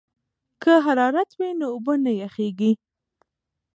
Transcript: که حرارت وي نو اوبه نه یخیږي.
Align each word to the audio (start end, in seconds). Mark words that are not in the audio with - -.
که 0.61 0.71
حرارت 0.85 1.29
وي 1.39 1.49
نو 1.59 1.67
اوبه 1.73 1.93
نه 2.03 2.11
یخیږي. 2.23 2.71